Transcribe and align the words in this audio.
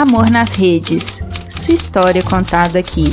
Amor 0.00 0.30
nas 0.30 0.54
Redes. 0.54 1.22
Sua 1.46 1.74
história 1.74 2.22
contada 2.22 2.78
aqui. 2.78 3.04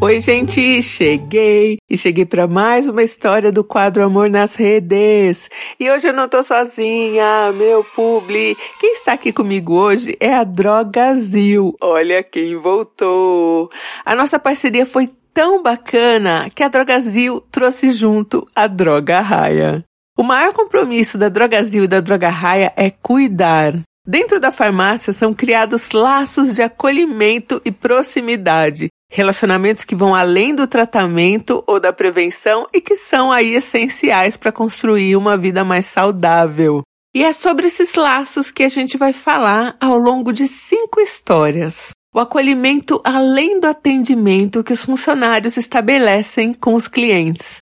Oi, 0.00 0.20
gente, 0.20 0.80
cheguei 0.80 1.78
e 1.90 1.98
cheguei 1.98 2.24
para 2.24 2.46
mais 2.46 2.86
uma 2.86 3.02
história 3.02 3.50
do 3.50 3.64
quadro 3.64 4.04
Amor 4.04 4.30
nas 4.30 4.54
Redes. 4.54 5.50
E 5.80 5.90
hoje 5.90 6.06
eu 6.06 6.12
não 6.12 6.28
tô 6.28 6.44
sozinha, 6.44 7.50
meu 7.50 7.82
publi. 7.82 8.56
Quem 8.78 8.92
está 8.92 9.14
aqui 9.14 9.32
comigo 9.32 9.74
hoje 9.74 10.16
é 10.20 10.32
a 10.32 10.44
Drogazil. 10.44 11.74
Olha 11.80 12.22
quem 12.22 12.54
voltou. 12.54 13.68
A 14.04 14.14
nossa 14.14 14.38
parceria 14.38 14.86
foi 14.86 15.10
tão 15.34 15.60
bacana 15.60 16.48
que 16.54 16.62
a 16.62 16.68
Drogazil 16.68 17.40
trouxe 17.50 17.90
junto 17.90 18.46
a 18.54 18.68
Droga 18.68 19.18
Raia. 19.18 19.84
O 20.16 20.22
maior 20.22 20.52
compromisso 20.52 21.18
da 21.18 21.28
Drogazil 21.28 21.82
e 21.84 21.88
da 21.88 21.98
Droga 21.98 22.28
Raia 22.28 22.72
é 22.76 22.90
cuidar. 22.90 23.87
Dentro 24.08 24.40
da 24.40 24.50
farmácia 24.50 25.12
são 25.12 25.34
criados 25.34 25.90
laços 25.90 26.54
de 26.54 26.62
acolhimento 26.62 27.60
e 27.64 27.70
proximidade, 27.70 28.88
Relacionamentos 29.10 29.84
que 29.84 29.96
vão 29.96 30.14
além 30.14 30.54
do 30.54 30.66
tratamento 30.66 31.64
ou 31.66 31.80
da 31.80 31.92
prevenção 31.92 32.66
e 32.74 32.80
que 32.80 32.94
são 32.94 33.32
aí 33.32 33.54
essenciais 33.54 34.36
para 34.36 34.52
construir 34.52 35.16
uma 35.16 35.36
vida 35.36 35.64
mais 35.64 35.86
saudável. 35.86 36.82
E 37.14 37.24
é 37.24 37.32
sobre 37.32 37.66
esses 37.66 37.94
laços 37.94 38.50
que 38.50 38.62
a 38.62 38.68
gente 38.68 38.98
vai 38.98 39.14
falar 39.14 39.76
ao 39.80 39.96
longo 39.98 40.30
de 40.30 40.46
cinco 40.46 41.00
histórias. 41.00 41.90
O 42.14 42.20
acolhimento 42.20 43.00
além 43.02 43.58
do 43.58 43.66
atendimento 43.66 44.62
que 44.62 44.74
os 44.74 44.84
funcionários 44.84 45.56
estabelecem 45.56 46.52
com 46.52 46.74
os 46.74 46.86
clientes. 46.86 47.56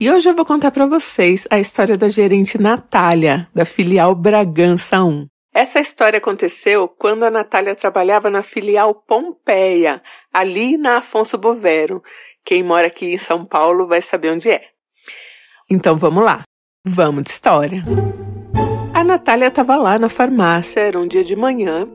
E 0.00 0.10
hoje 0.10 0.28
eu 0.28 0.34
vou 0.34 0.44
contar 0.44 0.72
para 0.72 0.86
vocês 0.86 1.46
a 1.48 1.60
história 1.60 1.96
da 1.96 2.08
gerente 2.08 2.60
Natália, 2.60 3.48
da 3.54 3.64
filial 3.64 4.16
Bragança 4.16 5.02
1. 5.02 5.26
Essa 5.52 5.80
história 5.80 6.18
aconteceu 6.18 6.88
quando 6.88 7.24
a 7.24 7.30
Natália 7.30 7.74
trabalhava 7.74 8.28
na 8.28 8.42
filial 8.42 8.94
Pompeia, 8.94 10.02
ali 10.32 10.76
na 10.76 10.98
Afonso 10.98 11.38
Bovero. 11.38 12.02
Quem 12.44 12.62
mora 12.62 12.86
aqui 12.86 13.06
em 13.06 13.18
São 13.18 13.44
Paulo 13.44 13.86
vai 13.86 14.02
saber 14.02 14.32
onde 14.32 14.50
é. 14.50 14.62
Então 15.70 15.96
vamos 15.96 16.22
lá, 16.22 16.42
vamos 16.84 17.24
de 17.24 17.30
história. 17.30 17.82
A 18.94 19.02
Natália 19.02 19.48
estava 19.48 19.76
lá 19.76 19.98
na 19.98 20.08
farmácia, 20.08 20.80
era 20.80 20.98
um 20.98 21.06
dia 21.06 21.24
de 21.24 21.34
manhã, 21.34 21.88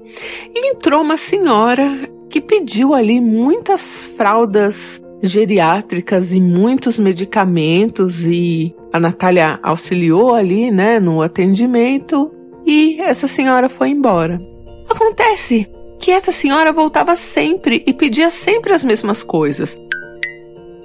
e 0.53 0.69
entrou 0.69 1.01
uma 1.01 1.17
senhora 1.17 2.09
que 2.29 2.41
pediu 2.41 2.93
ali 2.93 3.21
muitas 3.21 4.05
fraldas 4.17 5.01
geriátricas 5.21 6.33
e 6.33 6.41
muitos 6.41 6.97
medicamentos 6.97 8.25
e 8.25 8.75
a 8.91 8.99
Natália 8.99 9.59
auxiliou 9.61 10.33
ali, 10.33 10.71
né, 10.71 10.99
no 10.99 11.21
atendimento 11.21 12.32
e 12.65 12.99
essa 13.01 13.27
senhora 13.27 13.69
foi 13.69 13.89
embora. 13.89 14.41
Acontece 14.89 15.67
que 15.99 16.11
essa 16.11 16.31
senhora 16.31 16.71
voltava 16.71 17.15
sempre 17.15 17.83
e 17.85 17.93
pedia 17.93 18.29
sempre 18.29 18.73
as 18.73 18.83
mesmas 18.83 19.23
coisas. 19.23 19.77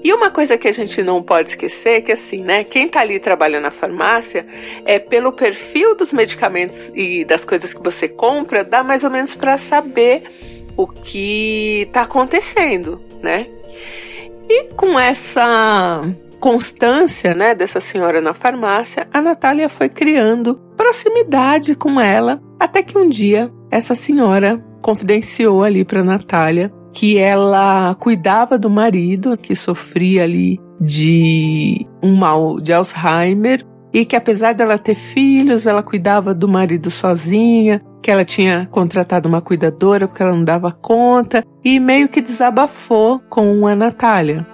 E 0.03 0.13
uma 0.13 0.31
coisa 0.31 0.57
que 0.57 0.69
a 0.69 0.73
gente 0.73 1.03
não 1.03 1.23
pode 1.23 1.51
esquecer 1.51 1.89
é 1.91 2.01
que 2.01 2.13
assim, 2.13 2.43
né, 2.43 2.63
quem 2.63 2.89
tá 2.89 3.01
ali 3.01 3.19
trabalhando 3.19 3.65
na 3.65 3.71
farmácia 3.71 4.47
é 4.85 4.99
pelo 4.99 5.33
perfil 5.33 5.97
dos 5.97 6.13
medicamentos 6.13 6.79
e 6.95 7.25
das 7.25 7.45
coisas 7.45 7.75
que 7.75 7.83
você 7.83 8.09
compra, 8.09 8.63
dá 8.63 8.85
mais 8.85 9.03
ou 9.03 9.11
menos 9.11 9.35
para 9.35 9.59
saber 9.59 10.23
o 10.77 10.87
que 10.87 11.89
tá 11.93 12.03
acontecendo, 12.03 13.03
né? 13.21 13.49
E 14.49 14.73
com 14.75 14.99
essa 14.99 16.05
constância, 16.39 17.35
né, 17.35 17.55
dessa 17.55 17.81
senhora 17.81 18.21
na 18.21 18.35
farmácia, 18.35 19.09
a 19.13 19.21
Natália 19.21 19.69
foi 19.69 19.89
criando 19.89 20.61
proximidade 20.77 21.75
com 21.75 22.01
ela, 22.01 22.41
até 22.59 22.83
que 22.83 22.97
um 22.97 23.09
dia 23.09 23.51
essa 23.71 23.95
senhora 23.95 24.65
confidenciou 24.81 25.63
ali 25.63 25.85
para 25.85 26.05
Natália 26.05 26.73
que 26.93 27.19
ela 27.19 27.95
cuidava 27.97 28.59
do 28.59 28.71
marido 28.71 29.37
que 29.37 29.55
sofria 29.55 30.25
ali 30.25 30.59
de 30.81 31.87
um 32.03 32.15
mal 32.15 32.61
de 32.61 32.73
Alzheimer 32.73 33.65
e 33.93 34.05
que 34.05 34.17
apesar 34.17 34.53
dela 34.53 34.79
ter 34.79 34.95
filhos, 34.95 35.67
ela 35.67 35.83
cuidava 35.83 36.35
do 36.35 36.47
marido 36.47 36.91
sozinha, 36.91 37.81
que 38.03 38.11
ela 38.11 38.25
tinha 38.25 38.67
contratado 38.67 39.29
uma 39.29 39.41
cuidadora 39.41 40.07
porque 40.07 40.23
ela 40.23 40.35
não 40.35 40.45
dava 40.45 40.71
conta 40.71 41.45
e 41.65 41.81
meio 41.81 42.09
que 42.09 42.21
desabafou 42.21 43.21
com 43.31 43.67
a 43.67 43.75
Natália. 43.75 44.47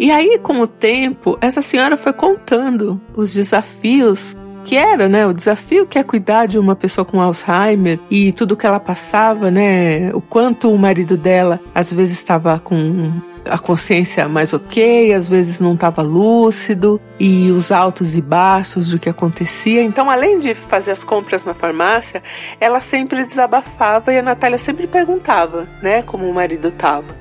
E 0.00 0.10
aí, 0.10 0.38
com 0.38 0.58
o 0.60 0.66
tempo, 0.66 1.36
essa 1.42 1.60
senhora 1.60 1.94
foi 1.94 2.14
contando 2.14 2.98
os 3.14 3.34
desafios 3.34 4.34
que 4.64 4.74
era, 4.74 5.10
né, 5.10 5.26
o 5.26 5.34
desafio 5.34 5.86
que 5.86 5.98
é 5.98 6.02
cuidar 6.02 6.46
de 6.46 6.58
uma 6.58 6.74
pessoa 6.74 7.04
com 7.04 7.20
Alzheimer 7.20 8.00
e 8.10 8.32
tudo 8.32 8.56
que 8.56 8.66
ela 8.66 8.80
passava, 8.80 9.50
né, 9.50 10.10
o 10.14 10.22
quanto 10.22 10.72
o 10.72 10.78
marido 10.78 11.18
dela 11.18 11.60
às 11.74 11.92
vezes 11.92 12.16
estava 12.16 12.58
com 12.58 13.12
a 13.44 13.58
consciência 13.58 14.26
mais 14.26 14.54
ok, 14.54 15.12
às 15.12 15.28
vezes 15.28 15.60
não 15.60 15.74
estava 15.74 16.00
lúcido 16.00 16.98
e 17.18 17.50
os 17.50 17.70
altos 17.70 18.16
e 18.16 18.22
baixos 18.22 18.88
do 18.88 18.98
que 18.98 19.08
acontecia. 19.10 19.82
Então, 19.82 20.08
além 20.08 20.38
de 20.38 20.54
fazer 20.54 20.92
as 20.92 21.04
compras 21.04 21.44
na 21.44 21.52
farmácia, 21.52 22.22
ela 22.58 22.80
sempre 22.80 23.22
desabafava 23.22 24.14
e 24.14 24.18
a 24.18 24.22
Natália 24.22 24.58
sempre 24.58 24.86
perguntava, 24.86 25.68
né, 25.82 26.00
como 26.02 26.26
o 26.26 26.32
marido 26.32 26.68
estava. 26.68 27.20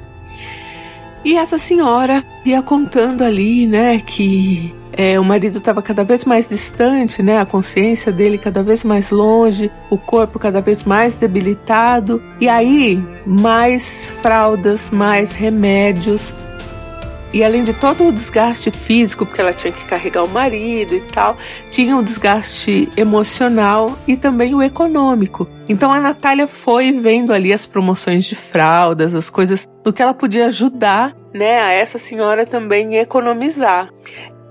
E 1.24 1.36
essa 1.36 1.58
senhora 1.58 2.24
ia 2.46 2.62
contando 2.62 3.24
ali, 3.24 3.68
né, 3.68 4.00
que 4.00 4.74
é, 4.94 5.20
o 5.20 5.24
marido 5.24 5.60
estava 5.60 5.82
cada 5.82 6.04
vez 6.04 6.26
mais 6.26 6.50
distante, 6.50 7.22
né, 7.22 7.38
a 7.38 7.46
consciência 7.46 8.12
dele 8.12 8.38
cada 8.38 8.64
vez 8.64 8.84
mais 8.84 9.12
longe, 9.12 9.72
o 9.90 9.98
corpo 9.98 10.40
cada 10.40 10.62
vez 10.62 10.84
mais 10.84 11.16
debilitado. 11.16 12.22
E 12.40 12.48
aí, 12.48 13.02
mais 13.26 14.14
fraldas, 14.22 14.90
mais 14.92 15.32
remédios, 15.32 16.34
e 17.34 17.44
além 17.44 17.64
de 17.64 17.74
todo 17.74 18.08
o 18.08 18.12
desgaste 18.12 18.72
físico, 18.72 19.26
porque 19.26 19.42
ela 19.42 19.54
tinha 19.54 19.72
que 19.72 19.86
carregar 19.86 20.24
o 20.24 20.30
marido 20.30 20.96
e 20.96 21.02
tal, 21.02 21.38
tinha 21.70 21.96
o 21.96 22.04
desgaste 22.04 22.90
emocional 22.98 23.98
e 24.08 24.18
também 24.18 24.56
o 24.56 24.62
econômico. 24.62 25.48
Então 25.68 25.92
a 25.92 26.00
Natália 26.00 26.48
foi 26.48 26.92
vendo 26.92 27.32
ali 27.32 27.54
as 27.54 27.66
promoções 27.66 28.26
de 28.26 28.36
fraldas, 28.36 29.14
as 29.14 29.30
coisas 29.30 29.68
do 29.84 29.94
que 29.94 30.02
ela 30.02 30.14
podia 30.14 30.48
ajudar, 30.48 31.16
né, 31.34 31.60
a 31.62 31.72
essa 31.72 32.00
senhora 32.00 32.46
também 32.46 32.98
economizar. 32.98 33.90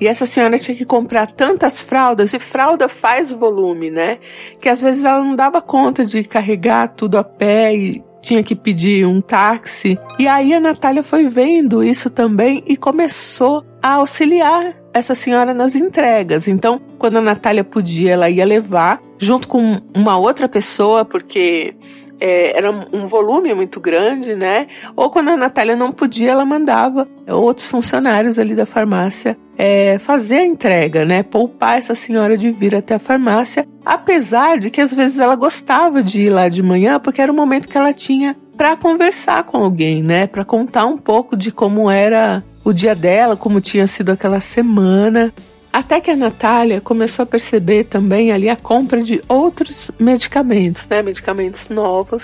E 0.00 0.06
essa 0.06 0.26
senhora 0.26 0.56
tinha 0.56 0.76
que 0.76 0.84
comprar 0.84 1.26
tantas 1.26 1.82
fraldas, 1.82 2.32
e 2.32 2.38
fralda 2.38 2.88
faz 2.88 3.32
volume, 3.32 3.90
né? 3.90 4.18
Que 4.60 4.68
às 4.68 4.80
vezes 4.80 5.04
ela 5.04 5.20
não 5.20 5.34
dava 5.34 5.60
conta 5.60 6.06
de 6.06 6.22
carregar 6.22 6.94
tudo 6.94 7.18
a 7.18 7.24
pé 7.24 7.74
e 7.74 8.04
tinha 8.22 8.42
que 8.42 8.54
pedir 8.54 9.06
um 9.06 9.20
táxi. 9.20 9.98
E 10.18 10.26
aí 10.26 10.52
a 10.54 10.60
Natália 10.60 11.02
foi 11.02 11.28
vendo 11.28 11.82
isso 11.82 12.10
também 12.10 12.62
e 12.66 12.76
começou 12.76 13.64
a 13.82 13.94
auxiliar 13.94 14.74
essa 14.92 15.14
senhora 15.14 15.54
nas 15.54 15.74
entregas. 15.74 16.48
Então, 16.48 16.80
quando 16.98 17.18
a 17.18 17.22
Natália 17.22 17.64
podia, 17.64 18.12
ela 18.12 18.28
ia 18.30 18.44
levar 18.44 19.00
junto 19.18 19.48
com 19.48 19.80
uma 19.94 20.16
outra 20.18 20.48
pessoa, 20.48 21.04
porque 21.04 21.74
é, 22.20 22.56
era 22.56 22.70
um 22.70 23.06
volume 23.06 23.52
muito 23.54 23.80
grande, 23.80 24.34
né? 24.34 24.66
Ou 24.96 25.10
quando 25.10 25.28
a 25.28 25.36
Natália 25.36 25.76
não 25.76 25.92
podia, 25.92 26.32
ela 26.32 26.44
mandava 26.44 27.08
outros 27.28 27.66
funcionários 27.66 28.38
ali 28.38 28.54
da 28.54 28.66
farmácia 28.66 29.36
é, 29.58 29.98
fazer 29.98 30.36
a 30.36 30.46
entrega, 30.46 31.04
né? 31.04 31.24
Poupar 31.24 31.78
essa 31.78 31.94
senhora 31.94 32.36
de 32.36 32.52
vir 32.52 32.76
até 32.76 32.94
a 32.94 32.98
farmácia, 33.00 33.66
apesar 33.84 34.56
de 34.56 34.70
que 34.70 34.80
às 34.80 34.94
vezes 34.94 35.18
ela 35.18 35.34
gostava 35.34 36.00
de 36.00 36.22
ir 36.22 36.30
lá 36.30 36.48
de 36.48 36.62
manhã, 36.62 37.00
porque 37.00 37.20
era 37.20 37.32
o 37.32 37.34
momento 37.34 37.68
que 37.68 37.76
ela 37.76 37.92
tinha 37.92 38.36
para 38.56 38.76
conversar 38.76 39.42
com 39.44 39.58
alguém, 39.58 40.02
né? 40.02 40.26
Para 40.28 40.44
contar 40.44 40.86
um 40.86 40.96
pouco 40.96 41.36
de 41.36 41.50
como 41.50 41.90
era 41.90 42.44
o 42.64 42.72
dia 42.72 42.94
dela, 42.94 43.36
como 43.36 43.60
tinha 43.60 43.86
sido 43.86 44.10
aquela 44.10 44.40
semana. 44.40 45.32
Até 45.72 46.00
que 46.00 46.10
a 46.10 46.16
Natália 46.16 46.80
começou 46.80 47.22
a 47.22 47.26
perceber 47.26 47.84
também 47.84 48.32
ali 48.32 48.48
a 48.48 48.56
compra 48.56 49.02
de 49.02 49.20
outros 49.28 49.90
medicamentos, 49.98 50.88
né? 50.88 51.02
Medicamentos 51.02 51.68
novos. 51.68 52.22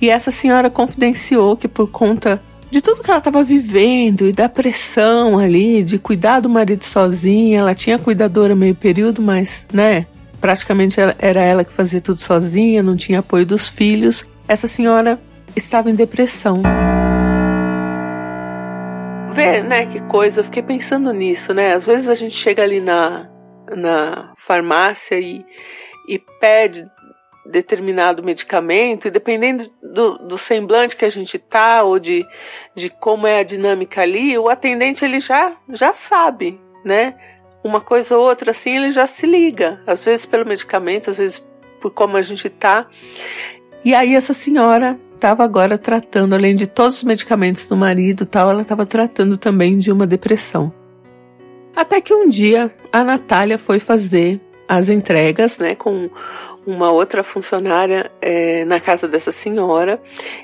E 0.00 0.08
essa 0.08 0.30
senhora 0.30 0.70
confidenciou 0.70 1.56
que 1.56 1.68
por 1.68 1.90
conta 1.90 2.40
de 2.70 2.80
tudo 2.80 3.02
que 3.02 3.10
ela 3.10 3.18
estava 3.18 3.44
vivendo 3.44 4.26
e 4.26 4.32
da 4.32 4.48
pressão 4.48 5.38
ali 5.38 5.82
de 5.82 5.98
cuidar 5.98 6.40
do 6.40 6.48
marido 6.48 6.84
sozinha, 6.84 7.60
ela 7.60 7.74
tinha 7.74 7.98
cuidadora 7.98 8.54
meio 8.54 8.74
período, 8.74 9.22
mas, 9.22 9.64
né, 9.72 10.06
praticamente 10.40 10.98
era 11.18 11.40
ela 11.40 11.64
que 11.64 11.72
fazia 11.72 12.00
tudo 12.00 12.20
sozinha, 12.20 12.82
não 12.82 12.96
tinha 12.96 13.20
apoio 13.20 13.46
dos 13.46 13.68
filhos. 13.68 14.24
Essa 14.48 14.66
senhora 14.66 15.20
estava 15.54 15.90
em 15.90 15.94
depressão 15.94 16.62
vê, 19.36 19.60
né, 19.60 19.84
que 19.84 20.00
coisa, 20.08 20.40
eu 20.40 20.44
fiquei 20.44 20.62
pensando 20.62 21.12
nisso, 21.12 21.52
né? 21.52 21.74
Às 21.74 21.84
vezes 21.84 22.08
a 22.08 22.14
gente 22.14 22.34
chega 22.34 22.62
ali 22.62 22.80
na, 22.80 23.28
na 23.76 24.32
farmácia 24.38 25.20
e, 25.20 25.44
e 26.08 26.18
pede 26.40 26.88
determinado 27.44 28.24
medicamento, 28.24 29.06
e 29.06 29.10
dependendo 29.10 29.70
do, 29.82 30.16
do, 30.18 30.38
semblante 30.38 30.96
que 30.96 31.04
a 31.04 31.10
gente 31.10 31.38
tá, 31.38 31.82
ou 31.82 31.98
de, 31.98 32.26
de 32.74 32.88
como 32.88 33.26
é 33.26 33.40
a 33.40 33.44
dinâmica 33.44 34.00
ali, 34.00 34.36
o 34.38 34.48
atendente 34.48 35.04
ele 35.04 35.20
já, 35.20 35.54
já 35.68 35.92
sabe, 35.92 36.58
né? 36.82 37.14
Uma 37.62 37.80
coisa 37.80 38.16
ou 38.16 38.26
outra 38.26 38.52
assim, 38.52 38.74
ele 38.74 38.90
já 38.90 39.06
se 39.06 39.26
liga. 39.26 39.82
Às 39.86 40.02
vezes 40.02 40.24
pelo 40.24 40.46
medicamento, 40.46 41.10
às 41.10 41.18
vezes 41.18 41.44
por 41.80 41.90
como 41.92 42.16
a 42.16 42.22
gente 42.22 42.48
tá. 42.48 42.86
E 43.84 43.94
aí 43.94 44.16
essa 44.16 44.32
senhora 44.32 44.98
estava 45.16 45.42
agora 45.42 45.76
tratando, 45.76 46.34
além 46.34 46.54
de 46.54 46.66
todos 46.66 46.98
os 46.98 47.02
medicamentos 47.02 47.66
do 47.66 47.76
marido 47.76 48.24
tal, 48.24 48.50
ela 48.50 48.62
estava 48.62 48.86
tratando 48.86 49.36
também 49.36 49.76
de 49.76 49.90
uma 49.90 50.06
depressão. 50.06 50.72
Até 51.74 52.00
que 52.00 52.14
um 52.14 52.28
dia 52.28 52.70
a 52.92 53.02
Natália 53.02 53.58
foi 53.58 53.78
fazer 53.78 54.40
as 54.68 54.88
entregas, 54.88 55.58
né, 55.58 55.74
com 55.74 56.08
uma 56.66 56.90
outra 56.90 57.22
funcionária 57.22 58.10
é, 58.20 58.64
na 58.64 58.80
casa 58.80 59.06
dessa 59.06 59.30
senhora 59.30 60.00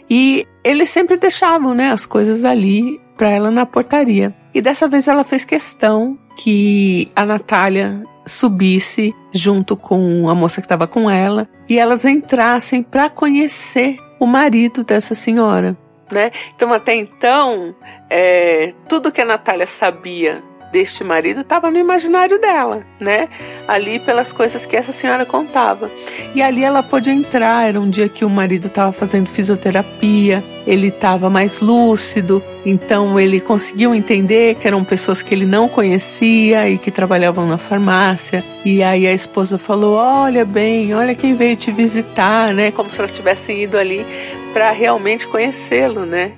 e 0.08 0.46
eles 0.62 0.88
sempre 0.88 1.16
deixavam, 1.16 1.74
né, 1.74 1.90
as 1.90 2.06
coisas 2.06 2.44
ali 2.44 3.00
para 3.16 3.30
ela 3.30 3.50
na 3.50 3.66
portaria. 3.66 4.34
E 4.54 4.60
dessa 4.60 4.88
vez 4.88 5.08
ela 5.08 5.24
fez 5.24 5.44
questão 5.44 6.18
que 6.36 7.10
a 7.16 7.26
Natália 7.26 8.04
subisse 8.24 9.14
junto 9.32 9.76
com 9.76 10.28
a 10.28 10.34
moça 10.34 10.60
que 10.60 10.66
estava 10.66 10.86
com 10.86 11.10
ela 11.10 11.48
e 11.68 11.78
elas 11.78 12.04
entrassem 12.04 12.82
para 12.82 13.10
conhecer 13.10 13.96
o 14.22 14.26
marido 14.26 14.84
dessa 14.84 15.16
senhora. 15.16 15.76
Né? 16.08 16.30
Então, 16.54 16.72
até 16.72 16.94
então, 16.94 17.74
é, 18.08 18.72
tudo 18.88 19.10
que 19.10 19.20
a 19.20 19.24
Natália 19.24 19.66
sabia 19.66 20.40
deste 20.72 21.04
marido 21.04 21.42
estava 21.42 21.70
no 21.70 21.78
imaginário 21.78 22.40
dela, 22.40 22.84
né? 22.98 23.28
Ali 23.68 24.00
pelas 24.00 24.32
coisas 24.32 24.64
que 24.64 24.74
essa 24.74 24.92
senhora 24.92 25.26
contava. 25.26 25.90
E 26.34 26.40
ali 26.40 26.64
ela 26.64 26.82
pôde 26.82 27.10
entrar. 27.10 27.68
Era 27.68 27.78
um 27.78 27.90
dia 27.90 28.08
que 28.08 28.24
o 28.24 28.30
marido 28.30 28.66
estava 28.66 28.90
fazendo 28.90 29.28
fisioterapia, 29.28 30.42
ele 30.66 30.88
estava 30.88 31.28
mais 31.28 31.60
lúcido, 31.60 32.42
então 32.64 33.20
ele 33.20 33.40
conseguiu 33.40 33.94
entender 33.94 34.54
que 34.54 34.66
eram 34.66 34.82
pessoas 34.82 35.20
que 35.20 35.34
ele 35.34 35.44
não 35.44 35.68
conhecia 35.68 36.68
e 36.68 36.78
que 36.78 36.90
trabalhavam 36.90 37.46
na 37.46 37.58
farmácia. 37.58 38.42
E 38.64 38.82
aí 38.82 39.06
a 39.06 39.12
esposa 39.12 39.58
falou: 39.58 39.96
Olha 39.96 40.44
bem, 40.44 40.94
olha 40.94 41.14
quem 41.14 41.34
veio 41.34 41.54
te 41.54 41.70
visitar, 41.70 42.54
né? 42.54 42.70
Como 42.72 42.90
se 42.90 42.98
elas 42.98 43.14
tivessem 43.14 43.62
ido 43.62 43.76
ali 43.76 44.06
para 44.54 44.70
realmente 44.70 45.26
conhecê-lo, 45.26 46.06
né? 46.06 46.32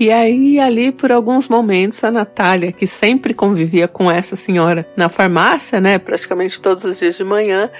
E 0.00 0.10
aí, 0.10 0.58
ali, 0.58 0.90
por 0.90 1.12
alguns 1.12 1.46
momentos, 1.46 2.02
a 2.02 2.10
Natália, 2.10 2.72
que 2.72 2.86
sempre 2.86 3.34
convivia 3.34 3.86
com 3.86 4.10
essa 4.10 4.34
senhora 4.34 4.88
na 4.96 5.10
farmácia, 5.10 5.78
né, 5.78 5.98
praticamente 5.98 6.58
todos 6.58 6.82
os 6.84 6.98
dias 6.98 7.18
de 7.18 7.22
manhã, 7.22 7.70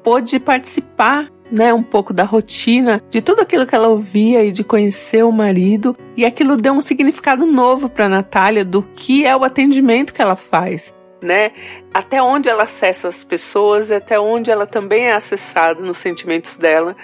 pôde 0.00 0.38
participar 0.38 1.28
né, 1.50 1.74
um 1.74 1.82
pouco 1.82 2.12
da 2.12 2.22
rotina, 2.22 3.02
de 3.10 3.20
tudo 3.20 3.40
aquilo 3.40 3.66
que 3.66 3.74
ela 3.74 3.88
ouvia 3.88 4.44
e 4.44 4.52
de 4.52 4.62
conhecer 4.62 5.24
o 5.24 5.32
marido, 5.32 5.96
e 6.16 6.24
aquilo 6.24 6.56
deu 6.56 6.74
um 6.74 6.80
significado 6.80 7.44
novo 7.44 7.88
para 7.88 8.08
Natália 8.08 8.64
do 8.64 8.80
que 8.80 9.26
é 9.26 9.34
o 9.34 9.42
atendimento 9.42 10.14
que 10.14 10.22
ela 10.22 10.36
faz. 10.36 10.94
Né? 11.20 11.50
Até 11.92 12.22
onde 12.22 12.48
ela 12.48 12.64
acessa 12.64 13.08
as 13.08 13.24
pessoas, 13.24 13.90
até 13.90 14.20
onde 14.20 14.48
ela 14.48 14.64
também 14.66 15.06
é 15.06 15.14
acessada 15.14 15.80
nos 15.80 15.98
sentimentos 15.98 16.56
dela 16.56 16.94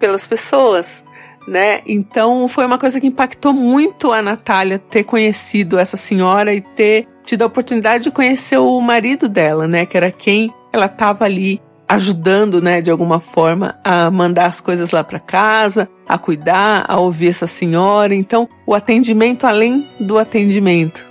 pelas 0.00 0.26
pessoas 0.26 1.05
né? 1.46 1.80
Então 1.86 2.48
foi 2.48 2.66
uma 2.66 2.78
coisa 2.78 3.00
que 3.00 3.06
impactou 3.06 3.52
muito 3.52 4.12
a 4.12 4.20
Natália 4.20 4.78
ter 4.78 5.04
conhecido 5.04 5.78
essa 5.78 5.96
senhora 5.96 6.52
e 6.52 6.60
ter 6.60 7.06
tido 7.24 7.42
a 7.42 7.46
oportunidade 7.46 8.04
de 8.04 8.10
conhecer 8.10 8.58
o 8.58 8.80
marido 8.80 9.28
dela, 9.28 9.66
né? 9.66 9.86
Que 9.86 9.96
era 9.96 10.10
quem 10.10 10.52
ela 10.72 10.86
estava 10.86 11.24
ali 11.24 11.60
ajudando, 11.88 12.60
né, 12.60 12.80
de 12.80 12.90
alguma 12.90 13.20
forma, 13.20 13.78
a 13.84 14.10
mandar 14.10 14.46
as 14.46 14.60
coisas 14.60 14.90
lá 14.90 15.04
para 15.04 15.20
casa, 15.20 15.88
a 16.08 16.18
cuidar, 16.18 16.84
a 16.88 16.98
ouvir 16.98 17.28
essa 17.28 17.46
senhora. 17.46 18.14
Então, 18.14 18.48
o 18.66 18.74
atendimento 18.74 19.46
além 19.46 19.86
do 20.00 20.18
atendimento. 20.18 21.06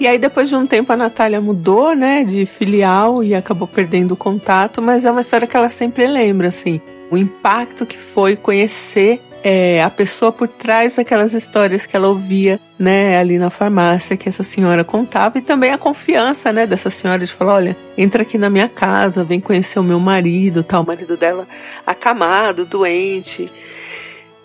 E 0.00 0.06
aí, 0.06 0.18
depois 0.18 0.48
de 0.48 0.56
um 0.56 0.66
tempo, 0.66 0.92
a 0.92 0.96
Natália 0.96 1.40
mudou, 1.40 1.94
né, 1.94 2.24
de 2.24 2.44
filial 2.46 3.22
e 3.22 3.34
acabou 3.34 3.68
perdendo 3.68 4.12
o 4.12 4.16
contato, 4.16 4.82
mas 4.82 5.04
é 5.04 5.10
uma 5.10 5.20
história 5.20 5.46
que 5.46 5.56
ela 5.56 5.68
sempre 5.68 6.06
lembra, 6.06 6.48
assim, 6.48 6.80
o 7.10 7.16
impacto 7.16 7.86
que 7.86 7.96
foi 7.96 8.36
conhecer 8.36 9.20
é, 9.42 9.82
a 9.82 9.90
pessoa 9.90 10.32
por 10.32 10.48
trás 10.48 10.96
daquelas 10.96 11.32
histórias 11.32 11.86
que 11.86 11.96
ela 11.96 12.08
ouvia, 12.08 12.60
né, 12.78 13.18
ali 13.18 13.38
na 13.38 13.50
farmácia 13.50 14.16
que 14.16 14.28
essa 14.28 14.42
senhora 14.42 14.84
contava 14.84 15.38
e 15.38 15.40
também 15.40 15.72
a 15.72 15.78
confiança, 15.78 16.52
né, 16.52 16.66
dessa 16.66 16.90
senhora 16.90 17.24
de 17.24 17.32
falar, 17.32 17.54
olha, 17.54 17.76
entra 17.96 18.22
aqui 18.22 18.38
na 18.38 18.50
minha 18.50 18.68
casa, 18.68 19.24
vem 19.24 19.40
conhecer 19.40 19.78
o 19.78 19.84
meu 19.84 20.00
marido, 20.00 20.62
tal, 20.62 20.82
o 20.82 20.86
marido 20.86 21.16
dela 21.16 21.46
acamado, 21.86 22.64
doente. 22.64 23.50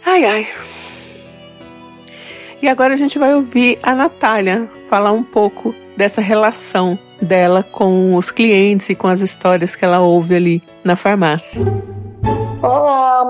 Ai, 0.05 0.25
ai. 0.25 0.47
E 2.61 2.67
agora 2.67 2.93
a 2.93 2.97
gente 2.97 3.17
vai 3.17 3.33
ouvir 3.33 3.79
a 3.81 3.95
Natália 3.95 4.69
falar 4.87 5.11
um 5.11 5.23
pouco 5.23 5.73
dessa 5.97 6.21
relação 6.21 6.97
dela 7.19 7.63
com 7.63 8.15
os 8.15 8.31
clientes 8.31 8.89
e 8.89 8.95
com 8.95 9.07
as 9.07 9.21
histórias 9.21 9.75
que 9.75 9.83
ela 9.83 9.99
ouve 9.99 10.35
ali 10.35 10.63
na 10.83 10.95
farmácia. 10.95 11.63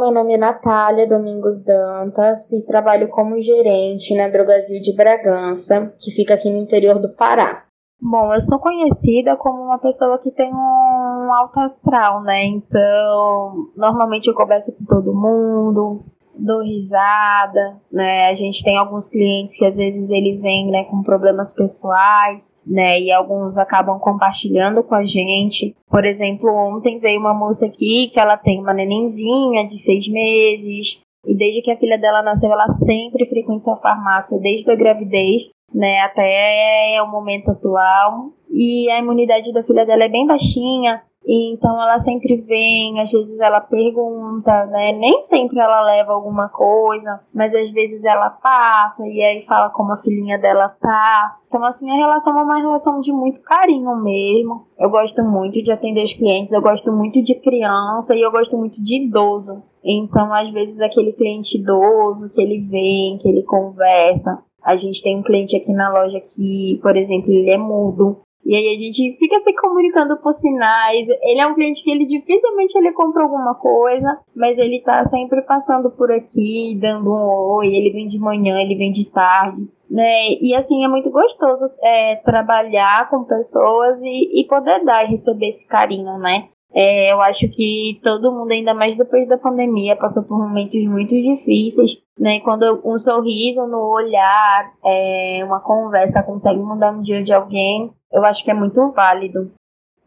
Meu 0.02 0.12
nome 0.12 0.34
é 0.34 0.38
Natália 0.38 1.08
Domingos 1.08 1.64
Dantas 1.64 2.52
e 2.54 2.66
trabalho 2.66 3.08
como 3.08 3.40
gerente 3.40 4.16
na 4.16 4.28
Drogazil 4.28 4.82
de 4.82 4.96
Bragança, 4.96 5.94
que 6.00 6.10
fica 6.10 6.34
aqui 6.34 6.50
no 6.50 6.58
interior 6.58 6.98
do 6.98 7.14
Pará. 7.14 7.66
Bom, 8.02 8.34
eu 8.34 8.42
sou 8.42 8.58
conhecida 8.58 9.38
como 9.38 9.62
uma 9.62 9.78
pessoa 9.78 10.18
que 10.18 10.32
tem 10.32 10.52
um 10.52 11.32
alto 11.32 11.60
astral, 11.60 12.24
né? 12.24 12.46
Então, 12.46 13.70
normalmente 13.78 14.28
eu 14.28 14.34
converso 14.34 14.76
com 14.76 14.86
todo 14.86 15.14
mundo, 15.14 16.04
dou 16.38 16.64
risada, 16.64 17.80
né? 17.92 18.28
A 18.28 18.34
gente 18.34 18.64
tem 18.64 18.78
alguns 18.78 19.10
clientes 19.10 19.58
que 19.58 19.66
às 19.66 19.78
vezes 19.78 20.10
eles 20.12 20.42
vêm, 20.42 20.68
né, 20.70 20.84
com 20.86 21.04
problemas 21.04 21.54
pessoais, 21.54 22.60
né? 22.66 23.00
E 23.00 23.12
alguns 23.12 23.58
acabam 23.58 24.00
compartilhando 24.00 24.84
com 24.84 24.96
a 24.96 25.04
gente. 25.04 25.76
Por 25.90 26.06
exemplo, 26.06 26.50
ontem 26.50 27.00
veio 27.00 27.20
uma 27.20 27.34
moça 27.34 27.66
aqui 27.66 28.10
que 28.12 28.20
ela 28.20 28.38
tem 28.38 28.60
uma 28.60 28.74
nenenzinha 28.74 29.66
de 29.66 29.78
seis 29.78 30.08
meses. 30.08 31.02
E 31.26 31.36
desde 31.36 31.62
que 31.62 31.72
a 31.72 31.78
filha 31.78 32.00
dela 32.00 32.24
nasceu, 32.24 32.52
ela 32.52 32.68
sempre 32.68 33.28
frequenta 33.28 33.74
a 33.74 33.78
farmácia, 33.78 34.40
desde 34.40 34.72
a 34.72 34.76
gravidez, 34.76 35.52
né, 35.74 36.00
até 36.02 37.00
o 37.04 37.08
momento 37.08 37.52
atual. 37.52 38.32
E 38.52 38.90
a 38.90 38.98
imunidade 38.98 39.54
da 39.54 39.62
filha 39.62 39.86
dela 39.86 40.04
é 40.04 40.10
bem 40.10 40.26
baixinha, 40.26 41.04
então 41.28 41.82
ela 41.82 42.00
sempre 42.00 42.38
vem, 42.38 43.00
às 43.00 43.12
vezes 43.12 43.40
ela 43.40 43.62
pergunta, 43.62 44.66
né? 44.66 44.92
Nem 44.92 45.22
sempre 45.22 45.60
ela 45.60 45.82
leva 45.82 46.14
alguma 46.14 46.50
coisa, 46.50 47.22
mas 47.34 47.54
às 47.54 47.72
vezes 47.72 48.04
ela 48.04 48.30
passa 48.30 49.08
e 49.08 49.22
aí 49.22 49.46
fala 49.46 49.70
como 49.70 49.94
a 49.94 49.98
filhinha 49.98 50.40
dela 50.40 50.70
tá. 50.70 51.38
Então, 51.48 51.64
assim, 51.64 51.92
a 51.92 51.96
relação 51.96 52.38
é 52.40 52.44
uma 52.44 52.58
relação 52.58 53.00
de 53.00 53.12
muito 53.12 53.42
carinho 53.44 53.96
mesmo. 53.98 54.66
Eu 54.80 54.90
gosto 54.90 55.24
muito 55.24 55.62
de 55.62 55.72
atender 55.72 56.04
os 56.04 56.14
clientes, 56.14 56.54
eu 56.54 56.62
gosto 56.62 56.92
muito 56.92 57.22
de 57.22 57.36
criança 57.36 58.16
e 58.16 58.22
eu 58.22 58.32
gosto 58.32 58.58
muito 58.58 58.82
de 58.82 59.04
idoso. 59.06 59.62
Então, 59.84 60.34
às 60.34 60.52
vezes, 60.52 60.82
aquele 60.82 61.12
cliente 61.12 61.58
idoso 61.58 62.30
que 62.32 62.42
ele 62.42 62.60
vem, 62.60 63.18
que 63.18 63.28
ele 63.28 63.44
conversa. 63.44 64.44
A 64.64 64.76
gente 64.76 65.02
tem 65.02 65.18
um 65.18 65.24
cliente 65.24 65.56
aqui 65.58 65.74
na 65.74 65.92
loja 65.92 66.20
que, 66.20 66.80
por 66.82 66.96
exemplo, 66.96 67.32
ele 67.32 67.50
é 67.50 67.58
mudo. 67.58 68.22
E 68.46 68.56
aí 68.56 68.72
a 68.72 68.76
gente 68.76 69.18
fica 69.18 69.40
se 69.40 69.54
comunicando 69.56 70.18
por 70.18 70.32
sinais. 70.32 71.08
Ele 71.22 71.40
é 71.40 71.48
um 71.48 71.54
cliente 71.54 71.84
que 71.84 71.92
ele 71.92 72.06
dificilmente 72.06 72.78
ele 72.78 72.92
compra 72.92 73.24
alguma 73.24 73.56
coisa, 73.56 74.20
mas 74.36 74.58
ele 74.58 74.82
tá 74.82 75.04
sempre 75.04 75.42
passando 75.44 75.92
por 75.92 76.12
aqui, 76.12 76.78
dando 76.80 77.12
um 77.12 77.54
oi. 77.58 77.68
Ele 77.68 77.92
vem 77.92 78.08
de 78.08 78.20
manhã, 78.20 78.60
ele 78.60 78.76
vem 78.76 78.92
de 78.92 79.10
tarde. 79.10 79.70
Né? 79.90 80.30
E 80.42 80.56
assim, 80.56 80.84
é 80.84 80.88
muito 80.88 81.12
gostoso 81.12 81.70
é, 81.84 82.16
trabalhar 82.16 83.10
com 83.10 83.26
pessoas 83.26 84.02
e, 84.02 84.42
e 84.42 84.48
poder 84.48 84.84
dar 84.86 85.04
e 85.04 85.10
receber 85.10 85.48
esse 85.48 85.68
carinho, 85.68 86.18
né? 86.18 86.48
É, 86.74 87.12
eu 87.12 87.22
acho 87.22 87.50
que 87.50 88.00
todo 88.02 88.32
mundo, 88.32 88.52
ainda 88.52 88.74
mais 88.74 88.96
depois 88.96 89.28
da 89.28 89.38
pandemia, 89.38 89.96
passou 89.96 90.24
por 90.24 90.38
momentos 90.38 90.84
muito 90.86 91.14
difíceis, 91.14 92.02
né? 92.18 92.40
Quando 92.40 92.82
um 92.86 92.98
sorriso 92.98 93.68
no 93.68 93.94
olhar, 93.94 94.72
é, 94.86 95.42
uma 95.44 95.60
conversa 95.60 96.24
consegue 96.24 96.60
mudar 96.60 96.92
um 96.92 97.02
dia 97.02 97.22
de 97.22 97.34
alguém, 97.34 97.92
eu 98.12 98.24
acho 98.26 98.44
que 98.44 98.52
é 98.52 98.54
muito 98.54 98.92
válido. 98.92 99.52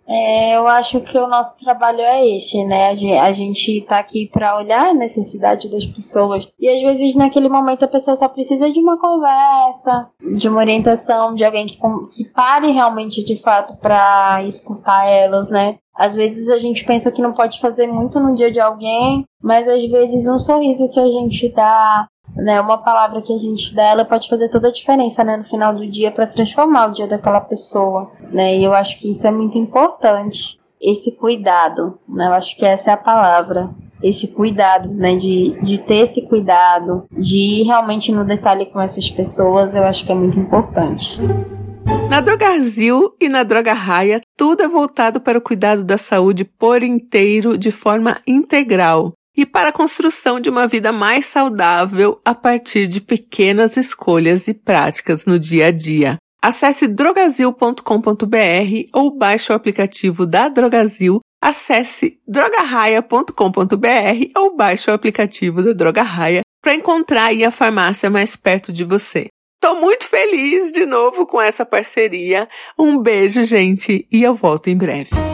É, 0.06 0.56
eu 0.56 0.66
acho 0.66 1.00
que 1.00 1.16
o 1.16 1.26
nosso 1.26 1.58
trabalho 1.58 2.00
é 2.00 2.28
esse, 2.28 2.62
né? 2.64 2.88
A 3.20 3.32
gente 3.32 3.78
está 3.78 3.99
aqui 3.99 4.28
para 4.30 4.56
olhar 4.56 4.88
a 4.88 4.94
necessidade 4.94 5.68
das 5.70 5.87
pessoas. 5.87 6.52
E 6.61 6.68
às 6.68 6.82
vezes, 6.82 7.14
naquele 7.14 7.49
momento, 7.49 7.84
a 7.84 7.88
pessoa 7.88 8.14
só 8.14 8.28
precisa 8.28 8.70
de 8.70 8.78
uma 8.78 8.99
conversa, 8.99 10.08
de 10.37 10.49
uma 10.49 10.61
orientação, 10.61 11.34
de 11.34 11.44
alguém 11.44 11.66
que, 11.66 11.78
que 12.14 12.25
pare 12.30 12.70
realmente 12.70 13.25
de 13.25 13.37
fato 13.37 13.76
para 13.76 14.42
escutar 14.42 15.06
elas, 15.06 15.49
né? 15.49 15.78
Às 15.94 16.16
vezes 16.16 16.49
a 16.49 16.58
gente 16.58 16.84
pensa 16.84 17.12
que 17.12 17.23
não 17.23 17.32
pode 17.32 17.61
fazer 17.61 17.87
muito 17.87 18.18
no 18.18 18.34
dia 18.34 18.50
de 18.50 18.61
alguém, 18.61 19.25
mas 19.40 19.68
às 19.68 19.87
vezes 19.87 20.26
um 20.26 20.40
sorriso 20.40 20.90
que 20.90 20.99
a 20.99 21.08
gente 21.08 21.49
dá, 21.50 22.06
né, 22.37 22.61
uma 22.61 22.78
palavra 22.78 23.23
que 23.23 23.33
a 23.33 23.38
gente 23.38 23.75
dá, 23.75 23.85
ela 23.85 24.04
pode 24.04 24.28
fazer 24.28 24.49
toda 24.49 24.69
a 24.69 24.73
diferença, 24.73 25.23
né, 25.23 25.37
no 25.37 25.45
final 25.45 25.75
do 25.75 25.87
dia 25.87 26.11
para 26.11 26.26
transformar 26.26 26.88
o 26.88 26.93
dia 26.93 27.07
daquela 27.07 27.40
pessoa, 27.40 28.11
né? 28.31 28.57
E 28.57 28.64
eu 28.64 28.73
acho 28.75 28.99
que 28.99 29.11
isso 29.11 29.26
é 29.26 29.31
muito 29.31 29.57
importante, 29.59 30.59
esse 30.81 31.12
cuidado, 31.16 31.99
né? 32.09 32.26
Eu 32.26 32.33
acho 32.33 32.57
que 32.57 32.64
essa 32.64 32.90
é 32.90 32.95
a 32.95 32.99
palavra, 32.99 33.71
esse 34.02 34.28
cuidado, 34.28 34.88
né, 34.93 35.16
de, 35.16 35.59
de 35.62 35.78
ter 35.78 35.97
esse 35.97 36.28
cuidado, 36.28 37.07
de 37.11 37.38
ir 37.38 37.62
realmente 37.62 38.12
no 38.12 38.25
detalhe 38.25 38.66
com 38.66 38.81
essas 38.81 39.11
pessoas, 39.11 39.76
eu 39.76 39.85
acho 39.85 40.04
que 40.04 40.12
é 40.12 40.14
muito 40.14 40.38
importante. 40.38 41.19
Na 42.11 42.21
Drogazil 42.21 43.14
e 43.21 43.28
na 43.28 43.43
Droga 43.43 43.73
Raia, 43.73 44.21
tudo 44.37 44.62
é 44.62 44.69
voltado 44.69 45.21
para 45.21 45.38
o 45.38 45.43
cuidado 45.43 45.85
da 45.85 45.99
saúde 45.99 46.45
por 46.45 46.83
inteiro, 46.83 47.57
de 47.57 47.71
forma 47.71 48.21
integral, 48.26 49.12
e 49.37 49.45
para 49.45 49.71
a 49.71 49.73
construção 49.73 50.38
de 50.38 50.49
uma 50.49 50.67
vida 50.67 50.93
mais 50.93 51.26
saudável 51.26 52.21
a 52.25 52.35
partir 52.35 52.87
de 52.87 53.00
pequenas 53.00 53.76
escolhas 53.76 54.49
e 54.49 54.55
práticas 54.55 55.26
no 55.26 55.38
dia 55.38 55.67
a 55.67 55.71
dia. 55.71 56.17
Acesse 56.43 56.87
drogazil.com.br 56.87 57.81
ou 58.93 59.17
baixe 59.17 59.50
o 59.50 59.55
aplicativo 59.55 60.26
da 60.26 60.49
Drogazil. 60.49 61.21
Acesse 61.43 62.21
drogarraia.com.br 62.29 63.33
ou 64.37 64.55
baixe 64.55 64.91
o 64.91 64.95
aplicativo 64.95 65.62
da 65.62 65.73
Droga 65.73 66.03
Raia 66.03 66.43
para 66.62 66.75
encontrar 66.75 67.31
a 67.33 67.50
farmácia 67.50 68.11
mais 68.11 68.37
perto 68.37 68.73
de 68.73 68.85
você. 68.85 69.29
Tô 69.61 69.75
muito 69.75 70.07
feliz 70.07 70.71
de 70.71 70.85
novo 70.85 71.26
com 71.26 71.41
essa 71.41 71.64
parceria. 71.64 72.47
Um 72.79 72.99
beijo, 72.99 73.43
gente, 73.45 74.07
e 74.12 74.23
eu 74.23 74.35
volto 74.35 74.69
em 74.69 74.76
breve. 74.76 75.34